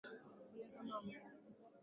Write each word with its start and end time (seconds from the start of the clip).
Polepole 0.03 0.63
kama 0.73 0.97
mwendo. 1.03 1.47